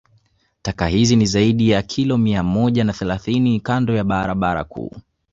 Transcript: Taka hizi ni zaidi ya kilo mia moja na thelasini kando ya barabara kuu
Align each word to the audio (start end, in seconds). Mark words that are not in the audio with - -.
Taka 0.61 0.87
hizi 0.87 1.15
ni 1.15 1.25
zaidi 1.25 1.69
ya 1.69 1.81
kilo 1.81 2.17
mia 2.17 2.43
moja 2.43 2.83
na 2.83 2.93
thelasini 2.93 3.59
kando 3.59 3.95
ya 3.95 4.03
barabara 4.03 4.63
kuu 4.63 4.93